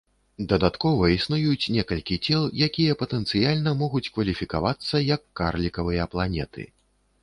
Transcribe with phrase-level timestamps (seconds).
[0.53, 6.73] Дадаткова, існуюць некалькі цел, якія патэнцыяльна могуць кваліфікавацца як карлікавыя планеты.